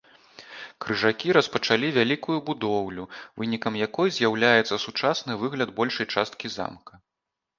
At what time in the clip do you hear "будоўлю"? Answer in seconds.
2.47-3.03